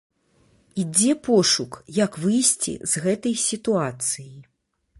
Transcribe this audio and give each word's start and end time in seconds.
Ідзе 0.83 1.11
пошук, 1.27 1.77
як 1.97 2.17
выйсці 2.23 2.73
з 2.93 3.05
гэтай 3.07 3.35
сітуацыі. 3.45 4.31